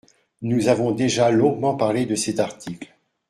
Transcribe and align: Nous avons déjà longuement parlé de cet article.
Nous 0.41 0.67
avons 0.67 0.89
déjà 0.93 1.29
longuement 1.29 1.75
parlé 1.75 2.07
de 2.07 2.15
cet 2.15 2.39
article. 2.39 2.91